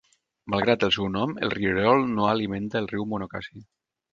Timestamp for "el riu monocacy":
2.85-3.65